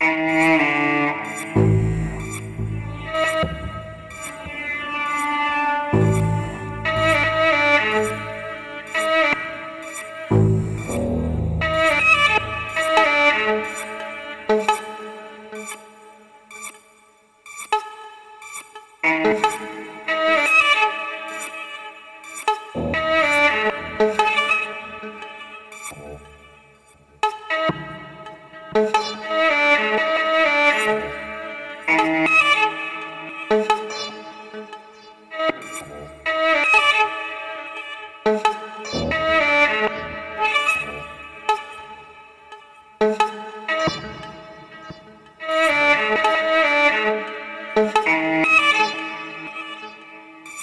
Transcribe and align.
à. 0.00 0.59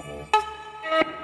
Oh. 0.00 1.14